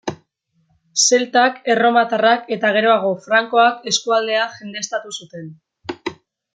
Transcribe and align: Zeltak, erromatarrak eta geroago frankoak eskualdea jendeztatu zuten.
Zeltak, 1.01 1.59
erromatarrak 1.73 2.49
eta 2.57 2.73
geroago 2.79 3.13
frankoak 3.29 3.87
eskualdea 3.93 4.49
jendeztatu 4.59 5.17
zuten. 5.21 5.57